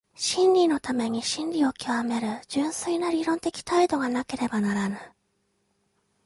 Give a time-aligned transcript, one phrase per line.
[0.15, 4.97] 真理のために真理を究める純粋な理論的態度がなければならぬ。